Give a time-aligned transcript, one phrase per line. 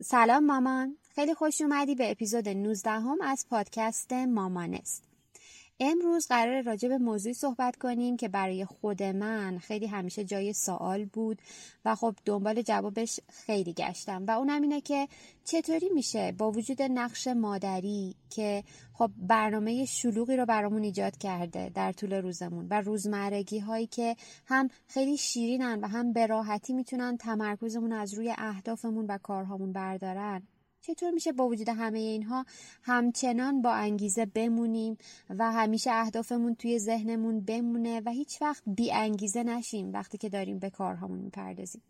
[0.00, 0.96] سلام مامان.
[1.14, 5.15] خیلی خوش اومدی به اپیزود 19 هم از پادکست مامانست
[5.80, 11.04] امروز قرار راجع به موضوعی صحبت کنیم که برای خود من خیلی همیشه جای سوال
[11.04, 11.38] بود
[11.84, 15.08] و خب دنبال جوابش خیلی گشتم و اونم اینه که
[15.44, 21.92] چطوری میشه با وجود نقش مادری که خب برنامه شلوغی رو برامون ایجاد کرده در
[21.92, 24.16] طول روزمون و روزمرگی هایی که
[24.46, 30.42] هم خیلی شیرینن و هم به راحتی می‌تونن تمرکزمون از روی اهدافمون و کارهامون بردارن
[30.86, 32.44] چطور میشه با وجود همه اینها
[32.82, 34.96] همچنان با انگیزه بمونیم
[35.30, 40.58] و همیشه اهدافمون توی ذهنمون بمونه و هیچ وقت بی انگیزه نشیم وقتی که داریم
[40.58, 41.82] به کارهامون می‌پردازیم؟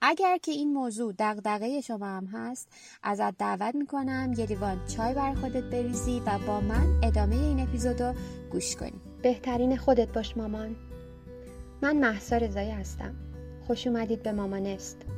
[0.00, 2.68] اگر که این موضوع دغدغه شما هم هست
[3.02, 8.14] ازت دعوت می‌کنم یه لیوان چای بر خودت بریزی و با من ادامه این اپیزودو
[8.52, 9.00] گوش کنی.
[9.22, 10.76] بهترین خودت باش مامان.
[11.82, 13.14] من محسا رضایی هستم.
[13.66, 15.17] خوش اومدید به مامانست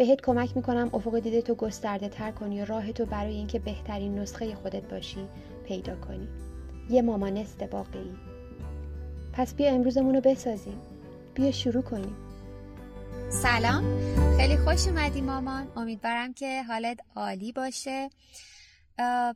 [0.00, 4.18] بهت کمک می‌کنم افق دیده تو گسترده تر کنی و راه تو برای اینکه بهترین
[4.18, 5.28] نسخه خودت باشی
[5.66, 6.28] پیدا کنی.
[6.90, 8.14] یه مامانست واقعی
[9.32, 10.80] پس بیا امروزمون رو بسازیم.
[11.34, 12.16] بیا شروع کنیم.
[13.28, 13.84] سلام.
[14.36, 15.68] خیلی خوش اومدی مامان.
[15.76, 18.10] امیدوارم که حالت عالی باشه.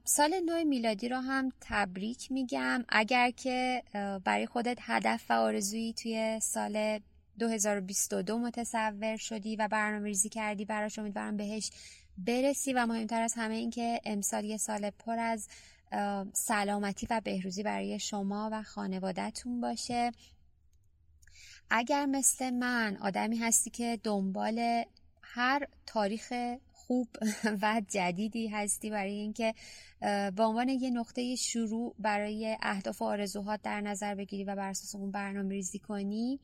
[0.05, 2.84] سال نو میلادی رو هم تبریک میگم.
[2.88, 3.83] اگر که
[4.25, 7.00] برای خودت هدف و آرزویی توی سال
[7.39, 11.71] 2022 متصور شدی و برنامه ریزی کردی براش امیدوارم بهش
[12.19, 15.49] برسی و مهمتر از همه این که امسال یه سال پر از
[16.33, 20.12] سلامتی و بهروزی برای شما و خانوادهتون باشه.
[21.71, 24.84] اگر مثل من آدمی هستی که دنبال
[25.23, 26.33] هر تاریخ
[26.87, 27.09] خوب
[27.62, 29.55] و جدیدی هستی برای اینکه
[30.37, 34.94] به عنوان یه نقطه شروع برای اهداف و آرزوهات در نظر بگیری و بر اساس
[34.94, 36.41] اون برنامه ریزی کنی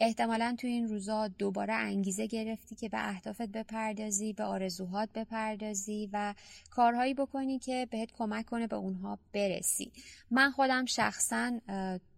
[0.00, 6.34] احتمالا تو این روزا دوباره انگیزه گرفتی که به اهدافت بپردازی به آرزوهات بپردازی و
[6.70, 9.92] کارهایی بکنی که بهت کمک کنه به اونها برسی.
[10.30, 11.60] من خودم شخصا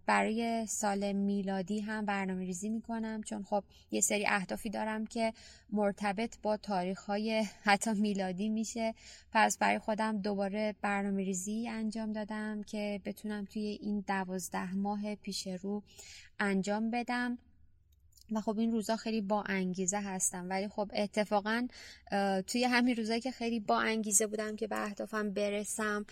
[0.06, 5.32] برای سال میلادی هم برنامه ریزی می کنم چون خب یه سری اهدافی دارم که
[5.72, 8.94] مرتبط با تاریخ های حتی میلادی میشه.
[9.32, 15.46] پس برای خودم دوباره برنامه ریزی انجام دادم که بتونم توی این دوازده ماه پیش
[15.46, 15.82] رو
[16.38, 17.38] انجام بدم.
[18.34, 20.50] و خب این روزا خیلی با انگیزه هستم.
[20.50, 21.68] ولی خب اتفاقا
[22.46, 26.06] توی همین روزایی که خیلی با انگیزه بودم که به اهدافم برسم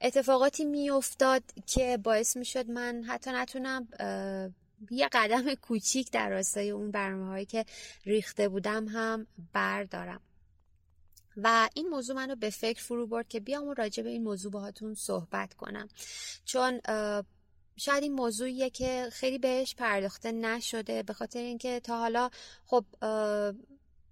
[0.00, 3.88] اتفاقاتی میافتاد که باعث می‌شد من حتی نتونم
[4.90, 7.64] یه قدم کوچیک در راستای اون برنامه هایی که
[8.04, 10.20] ریخته بودم هم بردارم.
[11.36, 14.52] و این موضوع منو به فکر فرو برد که بیام و راجع به این موضوع
[14.52, 15.88] باهاتون صحبت کنم.
[16.44, 16.80] چون
[17.78, 22.30] شاید این موضوعیه که خیلی بهش پرداخته نشده به خاطر اینکه تا حالا
[22.66, 22.84] خب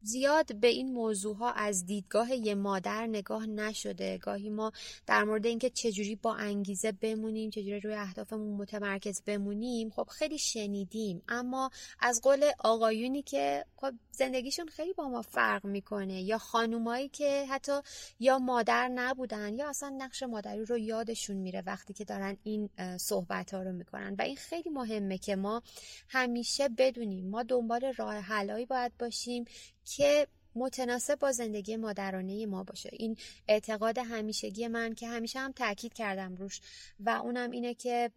[0.06, 4.18] زیاد به این موضوع ها از دیدگاه یه مادر نگاه نشده.
[4.18, 4.72] گاهی ما
[5.06, 11.22] در مورد اینکه چجوری با انگیزه بمونیم چجوری روی اهدافمون متمرکز بمونیم خب خیلی شنیدیم.
[11.28, 17.46] اما از قول آقایونی که خب زندگیشون خیلی با ما فرق می‌کنه یا خانومایی که
[17.50, 17.80] حتی
[18.20, 22.68] یا مادر نبودن یا اصلا نقش مادری رو یادشون میره وقتی که دارن این
[23.00, 24.14] صحبت ها رو می‌کنن.
[24.18, 25.62] و این خیلی مهمه که ما
[26.08, 27.30] همیشه بدونیم.
[27.30, 29.44] ما دنبال راه حلایی باید باشیم
[29.86, 32.90] که متناسب با زندگی مادرانه ما باشه.
[32.92, 33.16] این
[33.48, 36.60] اعتقاد همیشگی من که همیشه هم تاکید کردم روش.
[37.00, 38.10] و اونم اینه که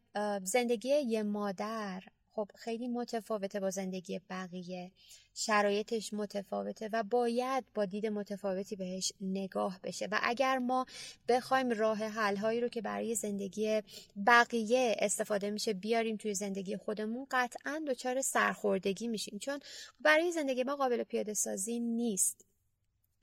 [0.44, 2.04] زندگی یه مادر
[2.40, 4.92] خب خیلی متفاوته با زندگی بقیه.
[5.36, 10.08] شرایطش متفاوته و باید با دید متفاوتی بهش نگاه بشه.
[10.12, 10.86] و اگر ما
[11.28, 13.82] بخوایم راه حل هایی رو که برای زندگی
[14.28, 19.40] بقیه استفاده میشه بیاریم توی زندگی خودمون قطعا دچار سرخوردگی میشیم.
[19.40, 19.60] چون
[20.02, 22.49] برای زندگی ما قابل پیاده سازی نیست.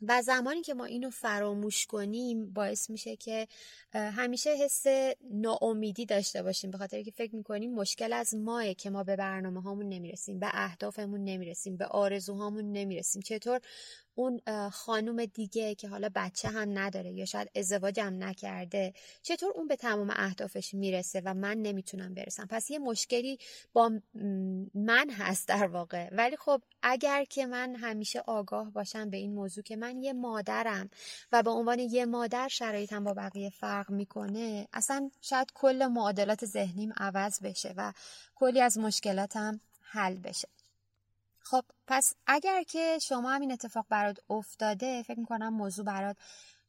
[0.02, 3.48] و زمانی که ما اینو فراموش کنیم باعث میشه که
[3.93, 4.84] همیشه حس
[5.31, 6.70] ناامیدی داشته باشیم.
[6.70, 10.48] به خاطر که فکر می‌کنیم مشکل از ماه که ما به برنامه هامون نمی‌رسیم به
[10.52, 13.22] اهدافمون نمی‌رسیم به آرزوهامون نمی‌رسیم.
[13.22, 13.60] چطور
[14.18, 14.40] اون
[14.70, 18.92] خانوم دیگه که حالا بچه هم نداره یا شاید ازدواج هم نکرده
[19.22, 23.38] چطور اون به تمام اهدافش می‌رسه و من نمی‌تونم برسم؟ پس یه مشکلی
[23.72, 23.92] با
[24.74, 26.08] من هست در واقع.
[26.12, 30.90] ولی خب اگر که من همیشه آگاه باشم به این موضوع که من یه مادرم
[31.32, 36.92] و به عنوان یه مادر شرایطم با بقیه فرق می‌کنه اصلا شاید کل معادلات ذهنیم
[36.96, 37.92] عوض بشه و
[38.34, 40.56] کلی از مشکلاتم حل بشه.
[41.50, 46.16] خب پس اگر که شما هم این اتفاق برات افتاده فکر می‌کنم موضوع برات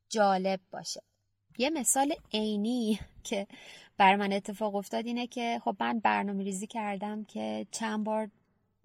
[0.09, 1.01] جالب باشه.
[1.57, 3.47] یه مثال عینی که
[3.97, 8.29] بر من اتفاق افتاد اینه که خب من برنامه ریزی کردم که چند بار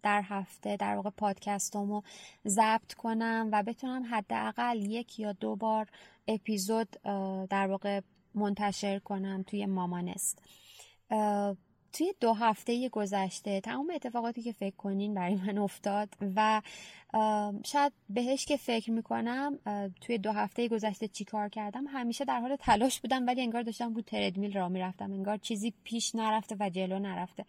[0.02, 2.02] در هفته در واقع پادکستامو
[2.46, 5.86] ضبط کنم و بتونم حداقل یک یا دو بار
[6.28, 6.88] اپیزود
[7.50, 8.00] در واقع
[8.34, 10.38] منتشر کنم توی مامانست.
[11.92, 16.62] توی دو هفته گذشته تمام اتفاقاتی که فکر کنین برای من افتاد و
[17.64, 19.58] شاید بهش که فکر می‌کنم
[20.00, 23.94] توی دو هفته گذشته چی کار کردم همیشه در حال تلاش بودم ولی انگار داشتم
[23.94, 27.44] رو تردمیل را می‌رفتم انگار چیزی پیش نرفته و جلو نرفته.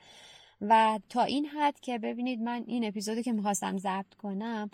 [0.61, 4.69] و تا این حد که ببینید من این اپیزودی که می‌خواستم ضبط کنم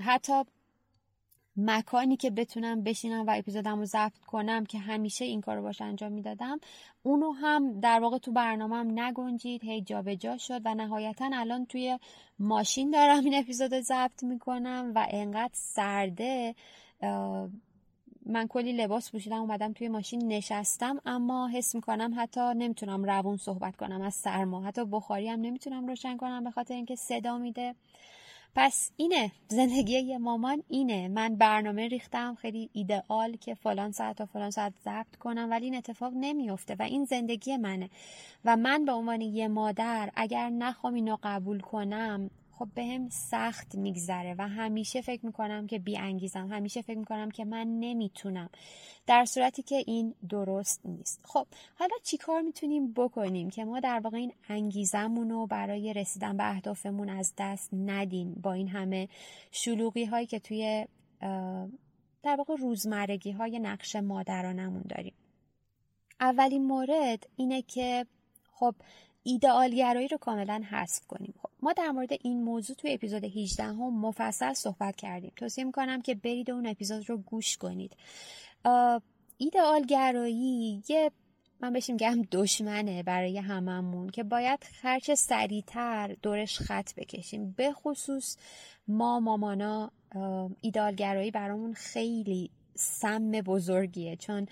[0.00, 0.42] حتی
[1.60, 5.80] مکانی که بتونم بشینم و اپیزودم رو ضبط کنم که همیشه این کار رو باش
[5.80, 6.60] انجام می‌دادم
[7.02, 9.64] اونو هم در واقع تو برنامهم نگنجید.
[9.64, 11.98] هی جابجا شد و نهایتا الان توی
[12.38, 16.54] ماشین دارم این اپیزود رو ضبط می‌کنم و انقدر سرده
[18.26, 23.76] من کلی لباس پوشیدم اومدم توی ماشین نشستم اما حس می‌کنم حتی نمی‌تونم روون صحبت
[23.76, 27.74] کنم از سرما حتی بخاری هم نمی‌تونم روشن کنم به خاطر اینکه صدا میده.
[28.54, 29.32] پس اینه.
[29.48, 31.08] زندگی یه مامان اینه.
[31.08, 32.34] من برنامه ریختم.
[32.34, 36.82] خیلی ایدئال که فلان ساعت تا فلان ساعت ضبط کنم ولی این اتفاق نمیفته و
[36.82, 37.90] این زندگی منه.
[38.44, 44.34] و من به عنوان یه مادر اگر نخوام اینو قبول کنم خب به سخت میگذره
[44.38, 48.50] و همیشه فکر می‌کنم که بی انگیزم همیشه فکر می‌کنم که من نمی‌تونم.
[49.06, 51.20] در صورتی که این درست نیست.
[51.24, 56.50] خب حالا چیکار می‌تونیم بکنیم که ما در واقع این انگیزمون رو برای رسیدن به
[56.50, 59.08] اهدافمون از دست ندیم با این همه
[59.50, 60.86] شلوغی هایی که توی
[62.22, 65.14] در واقع روزمرگی های نقش مادرانمون داریم.
[66.20, 68.06] اولین مورد اینه که
[68.52, 68.74] خب
[69.22, 71.34] ایدئالگرایی رو کاملا حذف کنیم.
[71.42, 75.32] خب ما در مورد این موضوع توی اپیزود 18 هم مفصل صحبت کردیم.
[75.36, 77.96] توصیه می‌کنم که برید اون اپیزود رو گوش کنید.
[79.38, 81.10] ایدئالگرایی یه
[81.60, 87.54] من بهش میگم دشمنه برای هممون که باید هرچه سریعتر دورش خط بکشیم.
[87.56, 88.36] به خصوص
[88.88, 89.90] ما مامانا
[90.60, 94.16] ایدالگرایی برامون خیلی سم بزرگیه.
[94.16, 94.46] چون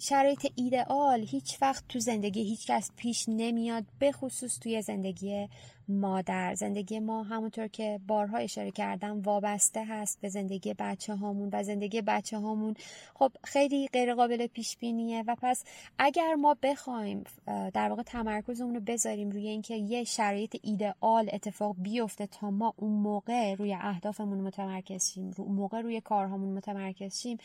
[0.00, 5.48] شرایط ایدئال هیچ وقت تو زندگی هیچ کس پیش نمیاد به خصوص توی زندگی
[5.88, 6.54] مادر.
[6.54, 12.02] زندگی ما همونطور که بارها اشاره کردم وابسته هست به زندگی بچه هامون و زندگی
[12.02, 12.74] بچه هامون
[13.14, 15.64] خب خیلی غیر قابل پیش بینیه و پس
[15.98, 22.26] اگر ما بخوایم در واقع تمرکزمون رو بذاریم روی اینکه یه شرایط ایدئال اتفاق بیفته
[22.26, 27.38] تا ما اون موقع روی اهدافمون متمرکز شیم اون موقع روی کارهامون متمرکز شیم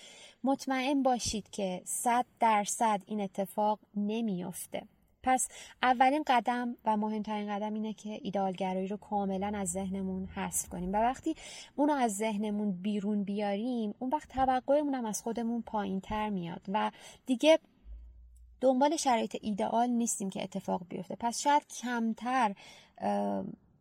[0.44, 4.84] مطمئن باشید که صد درصد این اتفاق نمیافته.
[5.24, 5.48] پس
[5.84, 10.94] اولین قدم و مهمترین قدم اینه که ایدالگرایی رو کاملا از ذهنمون حذف کنیم.
[10.94, 11.36] و وقتی
[11.76, 16.62] اونو از ذهنمون بیرون بیاریم اون وقت توقعمون هم از خودمون پایین تر میاد.
[16.68, 16.92] و
[17.26, 17.60] دیگه
[18.62, 21.16] دنبال شرایط ایدئال نیستیم که اتفاق بیفته.
[21.20, 22.56] پس شاید کمتر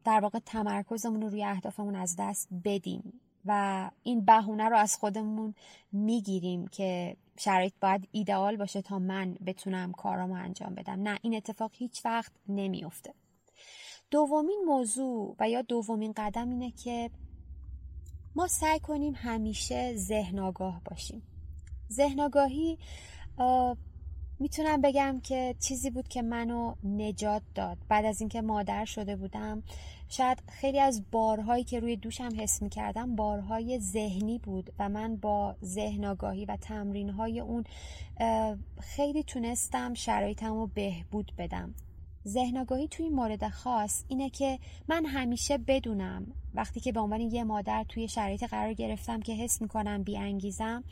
[0.04, 3.20] در واقع تمرکزمون رو روی اهدافمون از دست بدیم.
[3.46, 5.54] و این بهونه رو از خودمون
[5.92, 11.02] می‌گیریم که شرایط باید ایدئال باشه تا من بتونم کارامو انجام بدم.
[11.02, 13.14] نه این اتفاق هیچ وقت نمیافته.
[14.10, 17.10] دومین موضوع و یا دومین قدم اینه که
[18.36, 21.22] ما سعی کنیم همیشه ذهن آگاه باشیم.
[21.90, 22.78] ذهن آگاهی
[24.42, 27.78] می‌تونم بگم که چیزی بود که منو نجات داد.
[27.88, 29.62] بعد از اینکه مادر شده بودم
[30.08, 35.56] شاید خیلی از بارهایی که روی دوشم حس می‌کردم بارهای ذهنی بود و من با
[35.64, 37.64] ذهن آگاهی و تمرینهای اون
[38.80, 41.74] خیلی تونستم شرایطم رو بهبود بدم.
[42.28, 44.58] ذهن آگاهی توی مورد خاص اینه که
[44.88, 49.62] من همیشه بدونم وقتی که به عنوان یه مادر توی شرایط قرار گرفتم که حس
[49.62, 50.84] می‌کنم بیانگیزم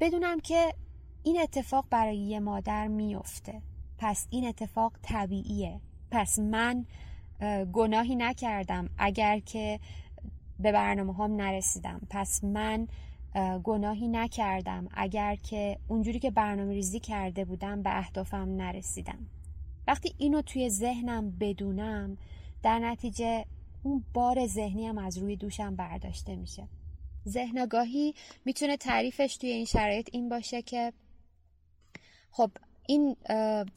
[0.00, 0.74] بدونم که
[1.24, 3.60] این اتفاق برای یه مادر میفته
[3.98, 5.80] پس این اتفاق طبیعیه.
[6.10, 6.86] پس من
[7.72, 9.80] گناهی نکردم اگر که
[10.60, 12.00] به برنامه هم نرسیدم.
[12.10, 12.88] پس من
[13.64, 19.18] گناهی نکردم اگر که اونجوری که برنامه ریزی کرده بودم به اهدافم نرسیدم.
[19.86, 22.18] وقتی اینو توی ذهنم بدونم
[22.62, 23.44] در نتیجه
[23.82, 26.62] اون بار ذهنی هم از روی دوشم برداشته میشه.
[27.28, 28.14] ذهنگاهی
[28.44, 30.92] می‌تونه تعریفش توی این شرایط این باشه که
[32.36, 32.50] خب
[32.86, 33.16] این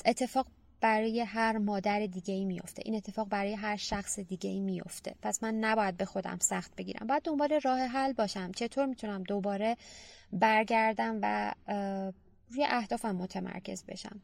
[0.05, 0.47] اتفاق
[0.81, 5.43] برای هر مادر دیگه ای میفته این اتفاق برای هر شخص دیگه ای میفته پس
[5.43, 7.07] من نباید به خودم سخت بگیرم.
[7.07, 8.51] باید دنبال راه حل باشم.
[8.51, 9.77] چطور می‌تونم دوباره
[10.31, 11.53] برگردم و
[12.49, 14.21] روی اهدافم متمرکز بشم؟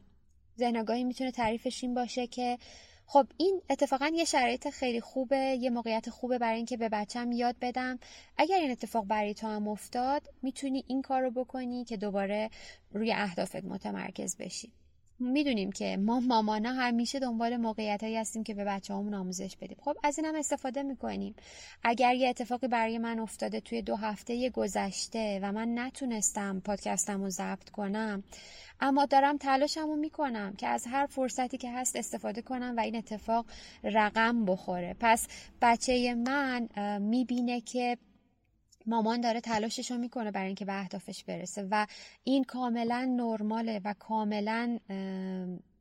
[0.58, 2.58] ذهنگاهی می‌تونه تعریفش این باشه که
[3.06, 7.56] خب این اتفاقا یه شرایط خیلی خوبه یه موقعیت خوبه برای اینکه به بچم یاد
[7.60, 7.98] بدم.
[8.36, 12.50] اگر این اتفاق برای تو هم افتاد می‌تونی این کار رو بکنی که دوباره
[12.92, 14.72] روی اهدافت متمرکز بشی.
[15.18, 19.76] می‌دونیم که ما مامانا همیشه دنبال موقعیت هایی هستیم که به بچه همون آموزش بدیم.
[19.80, 21.34] خب از این هم استفاده می‌کنیم.
[21.82, 27.30] اگر یه اتفاقی برای من افتاده توی دو هفته گذشته و من نتونستم پادکستم رو
[27.30, 28.22] ضبط کنم
[28.80, 32.96] اما دارم تلاشم رو می‌کنم که از هر فرصتی که هست استفاده کنم و این
[32.96, 33.46] اتفاق
[33.84, 34.96] رقم بخوره.
[35.00, 35.26] پس
[35.62, 36.68] بچه من
[37.00, 37.98] می‌بینه که
[38.86, 41.86] مامان داره تلاشش رو می‌کنه برای اینکه به اهدافش برسه و
[42.24, 44.78] این کاملا نرماله و کاملا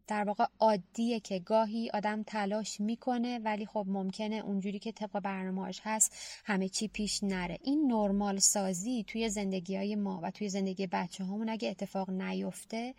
[0.08, 5.82] در واقع عادیه که گاهی آدم تلاش می‌کنه ولی خب ممکنه اونجوری که طبق برنامهاش
[5.84, 7.60] هست همه چی پیش نره.
[7.64, 12.94] این نرمال سازی توی زندگی های ما و توی زندگی بچه هامون اگه اتفاق نیفته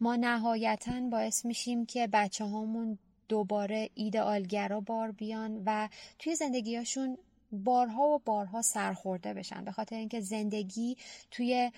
[0.00, 2.98] ما نهایتا باعث میشیم که بچه هامون
[3.28, 5.88] دوباره ایدئالگرا بار بیان و
[6.18, 7.18] توی زندگیاشون
[7.52, 10.96] بارها و بارها سرخورده بشن به خاطر اینکه زندگی
[11.30, 11.70] توی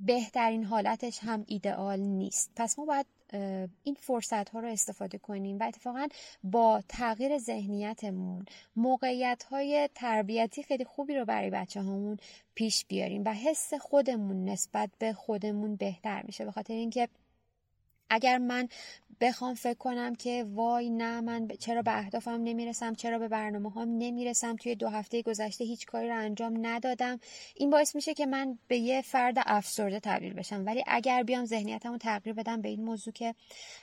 [0.00, 2.50] بهترین حالتش هم ایدئال نیست.
[2.56, 3.06] پس ما باید
[3.82, 6.08] این فرصت ها رو استفاده کنیم و اتفاقا
[6.44, 8.44] با تغییر ذهنیتمون
[8.76, 12.16] موقعیت های تربیتی خیلی خوبی رو برای بچه همون
[12.54, 16.44] پیش بیاریم و حس خودمون نسبت به خودمون بهتر میشه.
[16.44, 17.08] به خاطر اینکه
[18.10, 18.68] اگر من
[19.20, 23.88] بخوام فکر کنم که وای نه من چرا به اهدافم نمی‌رسم چرا به برنامه هم
[23.98, 24.56] نمی‌رسم.
[24.56, 27.20] توی دو هفته گذشته هیچ کاری رو انجام ندادم.
[27.56, 30.62] این باعث میشه که من به یه فرد افسرده تبدیل بشم.
[30.66, 33.34] ولی اگر بیام ذهنیتم رو تغییر بدم به این موضوع که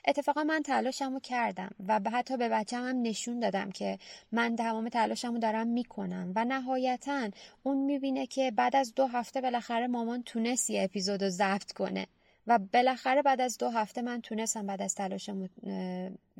[0.07, 3.97] اتفاقا من تلاشم کردم و حتی به بچم هم نشون دادم که
[4.31, 6.31] من تمام تلاشم دارم می‌کنم.
[6.35, 7.29] و نهایتا
[7.63, 12.07] اون می‌بینه که بعد از دو هفته بالاخره مامان تونست یه اپیزود ضبط کنه.
[12.47, 15.29] و بالاخره بعد از دو هفته من تونستم بعد از تلاش,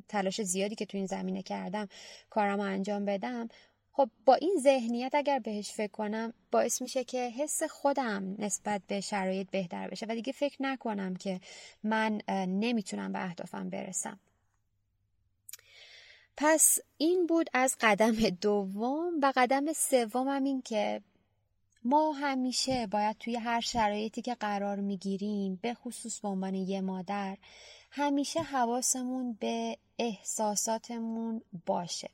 [0.08, 1.88] تلاش زیادی که تو این زمینه کردم
[2.30, 3.50] کارم انجام بدم.
[3.92, 9.02] خب با این ذهنیت اگر بهش فکر کنم باعث میشه که حس خودم نسبت به
[9.02, 11.40] شرایط بهتر بشه و دیگه فکر نکنم که
[11.84, 14.20] من نمی‌تونم به اهدافم برسم.
[16.38, 21.02] پس این بود از قدم دوم و قدم سومم این که
[21.88, 27.38] ما همیشه باید توی هر شرایطی که قرار می‌گیریم به خصوص به عنوان یه مادر
[27.92, 32.10] همیشه حواسمون به احساساتمون باشه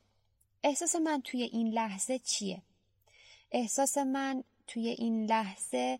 [0.63, 2.61] احساس من توی این لحظه چیه؟
[3.51, 5.99] احساس من توی این لحظه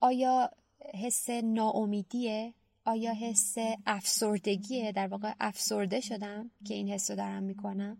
[0.00, 0.50] آیا
[0.94, 2.54] حس ناامیدیه؟
[2.84, 3.54] آیا حس
[3.86, 7.98] افسردگیه؟ در واقع افسرده شدم که این حس رو دارم می‌کنم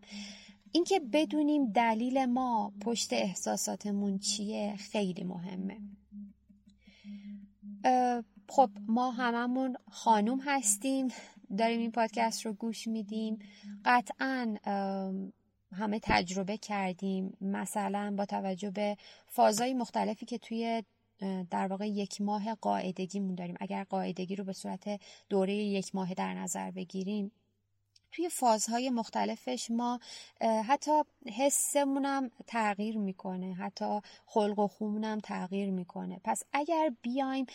[0.76, 5.80] اینکه بدونیم دلیل ما پشت احساساتمون چیه خیلی مهمه.
[8.48, 11.08] خب ما هممون خانوم هستیم
[11.58, 13.38] داریم این پادکست رو گوش میدیم.
[13.84, 14.56] قطعا
[15.72, 17.36] همه تجربه کردیم.
[17.40, 20.82] مثلا با توجه به فازهای مختلفی که توی
[21.50, 23.56] در واقع یک ماه قاعدگیمون داریم.
[23.60, 27.32] اگر قاعدگی رو به صورت دوره یک ماه در نظر بگیریم
[28.16, 30.00] توی فازهای مختلفش ما
[30.40, 31.02] حتی
[31.38, 36.20] حسمونم تغییر می‌کنه حتی خلق و خومونم تغییر می‌کنه.
[36.24, 37.46] پس اگر بیایم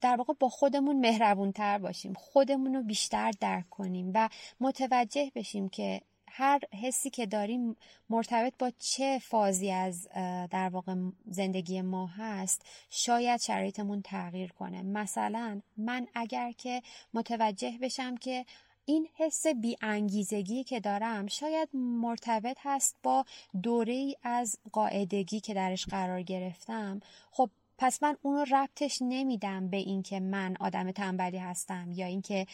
[0.00, 4.28] در واقع با خودمون مهربون تر باشیم خودمون رو بیشتر درک کنیم و
[4.60, 7.76] متوجه بشیم که هر حسی که داریم
[8.10, 10.08] مرتبط با چه فازی از
[10.50, 10.94] در واقع
[11.26, 14.82] زندگی ما هست شاید شرایطمون تغییر کنه.
[14.82, 16.82] مثلا من اگر که
[17.14, 18.44] متوجه بشم که
[18.88, 23.24] این حس بی انگیزگی که دارم شاید مرتبط هست با
[23.62, 27.00] دوره از قاعدگی که درش قرار گرفتم.
[27.30, 32.46] خب پس من اون رو ربطش نمیدم به اینکه من آدم تنبلی هستم یا اینکه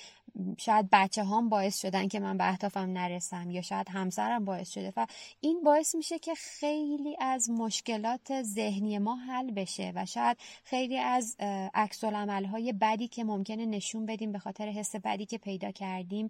[0.59, 4.93] شاید بچه هام باعث شدن که من به اهدافم نرسم یا شاید همسرم باعث شده.
[4.97, 5.07] و
[5.41, 11.37] این باعث میشه که خیلی از مشکلات ذهنی ما حل بشه و شاید خیلی از
[11.75, 16.29] عکس های بدی که ممکنه نشون بدیم به خاطر حس بدی که پیدا کردیم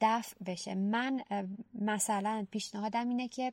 [0.00, 0.74] دفع بشه.
[0.74, 1.20] من
[1.74, 3.52] مثلا پیشنهادم اینه که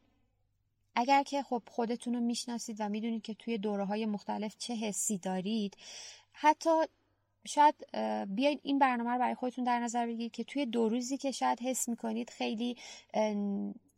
[0.96, 5.18] اگر که خب خودتون رو می‌شناسید و می‌دونید که توی دوره های مختلف چه حسی
[5.18, 5.78] دارید
[6.32, 6.70] حتی
[7.46, 7.76] شاید
[8.28, 11.62] بیاید این برنامه رو برای خودتون در نظر بگیرید که توی دو روزی که شاید
[11.62, 12.78] حس می‌کنید خیلی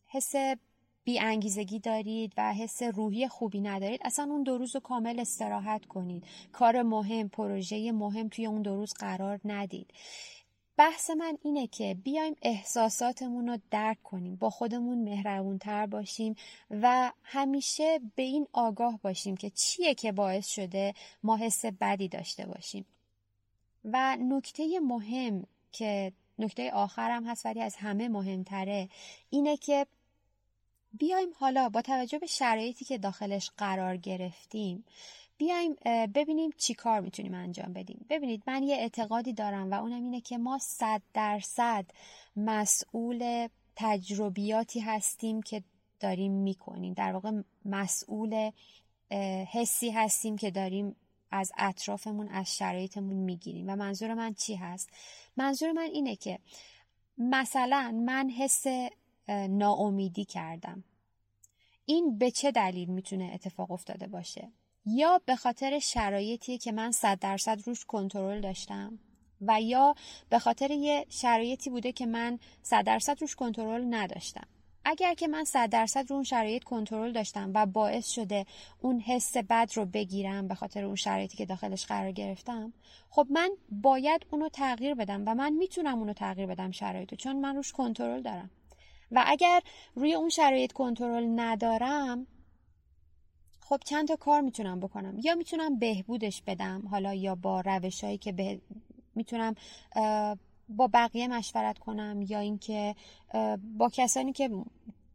[0.06, 0.36] حس
[1.04, 5.86] بی انگیزگی دارید و حس روحی خوبی ندارید اصلا اون دو روز رو کامل استراحت
[5.86, 6.24] کنید.
[6.52, 9.94] کار مهم پروژه مهم توی اون دو روز قرار ندید.
[10.78, 16.36] بحث من اینه که بیایم احساساتمون رو درک کنیم با خودمون مهربونتر باشیم
[16.72, 22.46] و همیشه به این آگاه باشیم که چیه که باعث شده ما حس بدی داشته
[22.46, 22.86] باشیم.
[23.86, 28.90] و نکته مهم که نکته آخرم هست ولی از همه مهمتره
[29.30, 29.88] اینه که
[30.94, 34.86] بیایم حالا با توجه به شرایطی که داخلش قرار گرفتیم
[35.38, 35.76] بیایم
[36.16, 38.06] ببینیم چی کار می‌تونیم انجام بدیم.
[38.10, 41.86] ببینید من یه اعتقادی دارم و اونم اینه که ما صد درصد
[42.36, 45.64] مسئول تجربیاتی هستیم که
[46.00, 46.94] داریم می‌کنیم.
[46.94, 47.32] در واقع
[47.66, 48.52] مسئول
[49.52, 50.96] حسی هستیم که داریم
[51.32, 53.70] از اطرافمون از شرایطمون می‌گیریم.
[53.70, 54.90] و منظور من چی هست؟
[55.38, 56.40] منظور من اینه که
[57.18, 58.66] مثلا من حس
[59.50, 60.84] ناامیدی کردم.
[61.86, 64.52] این به چه دلیل می‌تونه اتفاق افتاده باشه؟
[64.86, 69.00] یا به خاطر شرایطی که من صد درصد روش کنترل داشتم
[69.42, 69.96] و یا
[70.30, 74.48] به خاطر یه شرایطی بوده که من صد درصد روش کنترل نداشتم.
[74.86, 78.46] اگر که من صد درصد رو اون شرایط کنترل داشتم و باعث شده
[78.82, 82.74] اون حس بد رو بگیرم به خاطر اون شرایطی که داخلش قرار گرفتم
[83.10, 87.56] خب من باید اونو تغییر بدم و من می‌تونم اونو تغییر بدم شرایطو چون من
[87.56, 88.50] روش کنترل دارم.
[89.12, 89.62] و اگر
[89.96, 92.28] روی اون شرایط کنترل ندارم
[93.70, 95.20] خب چند تا کار می‌تونم بکنم.
[95.24, 98.62] یا می‌تونم بهبودش بدم حالا یا با روشهایی که به...
[99.16, 99.56] می‌تونم
[100.70, 102.96] با بقیه مشورت کنم یا اینکه
[103.78, 104.50] با کسانی که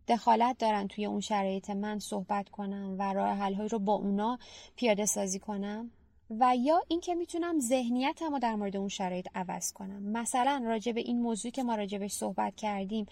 [0.09, 4.39] دخالت دارن توی اون شرایط من صحبت کنم و راه حل رو با اونا
[4.77, 5.91] پیاده سازی کنم.
[6.31, 10.03] و یا اینکه می‌تونم ذهنیتم رو در مورد اون شرایط عوض کنم.
[10.03, 13.07] مثلا راجع به این موضوع که ما راجبش صحبت کردیم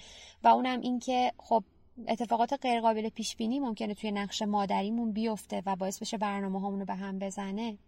[0.45, 1.65] و اونم اینکه خب
[2.09, 6.95] اتفاقات غیرقابل پیش بینی ممکنه توی نقش مادریمون بیفته و باعث بشه برنامه رو به
[6.95, 7.79] هم بزنه.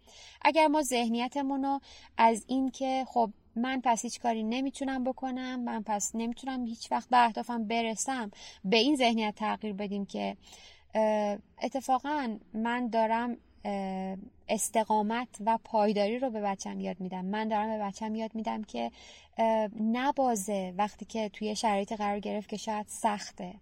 [0.42, 1.80] اگر ما ذهنیتمون رو
[2.16, 7.24] از اینکه خب من پس هیچ کاری نمی‌تونم بکنم من پس نمی‌تونم هیچ وقت به
[7.24, 8.30] اهدافم برسم
[8.64, 10.36] به این ذهنیت تغییر بدیم که
[11.62, 13.36] اتفاقا من دارم
[14.48, 17.24] استقامت و پایداری رو به بچم یاد میدم.
[17.24, 18.90] من دارم به بچم یاد میدم که
[19.80, 23.54] نبازه وقتی که توی شرایط قرار گرفت که شاید سخته.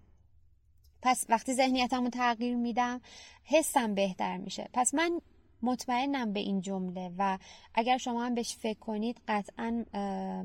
[1.07, 3.01] پس وقتی ذهنیتم رو تغییر میدم
[3.45, 4.69] حسم بهتر میشه.
[4.73, 5.21] پس من
[5.63, 7.39] مطمئنم به این جمله و
[7.75, 9.85] اگر شما هم بهش فکر کنید قطعا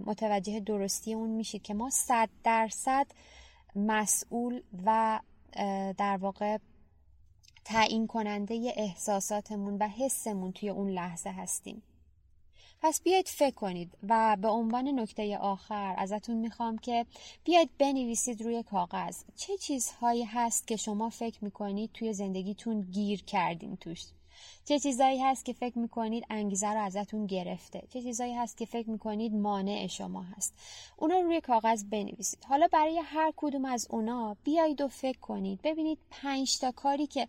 [0.05, 3.07] متوجه درستی اون میشید که ما صد درصد
[3.75, 5.19] مسئول و
[5.97, 6.57] در واقع
[7.65, 11.83] تعیین کننده احساساتمون و حسمون توی اون لحظه هستیم.
[12.81, 17.05] پس بیاید فکر کنید و به عنوان نکته آخر ازتون می‌خوام که
[17.43, 19.23] بیاید بنویسید روی کاغذ.
[19.35, 24.05] چه چیزهایی هست که شما فکر می‌کنید توی زندگیتون گیر کردین توش؟
[24.65, 28.89] چه چیزایی هست که فکر می‌کنید انگیزه رو ازتون گرفته؟ چه چیزایی هست که فکر
[28.89, 30.53] می‌کنید مانع شما هست؟
[30.97, 32.45] اونا رو روی کاغذ بنویسید.
[32.49, 35.59] حالا برای هر کدوم از اونا بیایید و فکر کنید.
[35.63, 37.27] ببینید پنج تا کاری که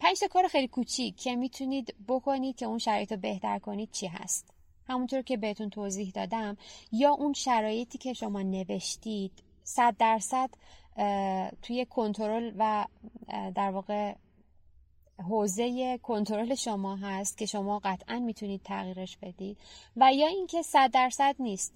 [0.00, 4.50] پنج کار خیلی کوچیک که می‌تونید بکنید که اون شرایط رو بهتر کنید چی هست؟
[4.88, 6.56] همونطور که بهتون توضیح دادم
[6.92, 9.32] یا اون شرایطی که شما نوشتید
[9.64, 10.50] صد درصد
[11.62, 12.84] توی کنترل و
[13.54, 14.14] در واقع
[15.28, 19.58] حوزه کنترل شما هست که شما قطعا می‌تونید تغییرش بدید
[19.96, 21.72] و یا اینکه صد درصد نیست.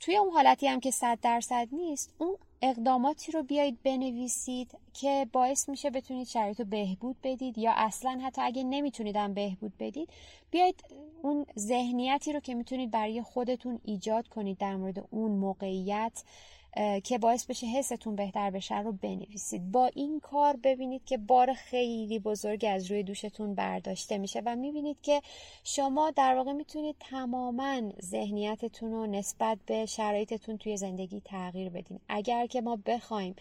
[0.00, 5.68] توی اون حالتی هم که صد درصد نیست اون اقداماتی رو بیایید بنویسید که باعث
[5.68, 10.08] میشه بتونید شرایط رو بهبود بدید یا اصلا حتی اگه نمیتونیدم بهبود بدید
[10.50, 10.84] بیایید
[11.22, 16.22] اون ذهنیتی رو که می‌تونید برای خودتون ایجاد کنید در مورد اون موقعیت
[17.04, 19.72] که باعث بشه حستون بهتر بشه رو بنویسید.
[19.72, 25.00] با این کار ببینید که بار خیلی بزرگ از روی دوشتون برداشته میشه و می‌بینید
[25.02, 25.22] که
[25.64, 32.00] شما در واقع می‌تونید تماما ذهنیتتون رو نسبت به شرایطتون توی زندگی تغییر بدین.
[32.08, 33.34] اگر که ما بخوایم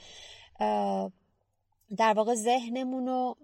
[1.98, 3.38] در واقع ذهنمون رو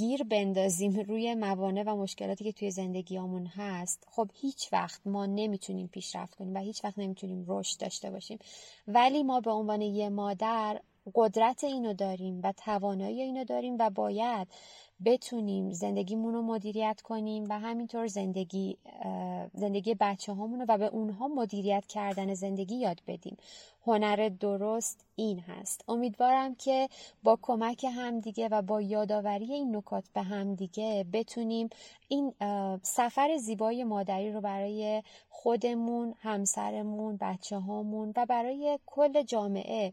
[0.00, 5.86] گیر بندازیم روی موانع و مشکلاتی که توی زندگیامون هست خب هیچ وقت ما نمی‌تونیم
[5.86, 8.38] پیشرفت کنیم و هیچ وقت نمی‌تونیم رشد داشته باشیم.
[8.88, 10.80] ولی ما به عنوان یه مادر
[11.14, 14.48] قدرت اینو داریم و توانایی اینو داریم و باید
[15.04, 18.76] بتونیم زندگیمون رو مدیریت کنیم و همینطور زندگی
[19.54, 23.36] زندگی بچه هامون و به اونها مدیریت کردن زندگی یاد بدیم.
[23.86, 25.84] هنر درست این هست.
[25.88, 26.88] امیدوارم که
[27.22, 31.68] با کمک همدیگه و با یادآوری این نکات به همدیگه بتونیم
[32.08, 32.32] این
[32.82, 39.92] سفر زیبای مادری رو برای خودمون همسرمون بچه هامون و برای کل جامعه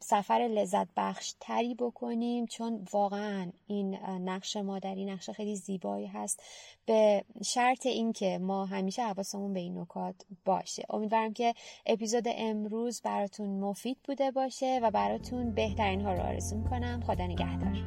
[0.00, 6.42] سفر لذت بخش تری بکنیم چون واقعا این نقش مادری نقش خیلی زیبایی هست.
[6.86, 10.82] به شرط اینکه ما همیشه حواسمون به این نکات باشه.
[10.90, 11.54] امیدوارم که
[11.86, 17.02] اپیزود امروز براتون مفید بوده باشه و براتون بهترین ها رو آرزو می‌کنم.
[17.06, 17.84] خدا نگهدار.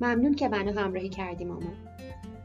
[0.00, 1.87] ممنون که منو همراهی کردی ماما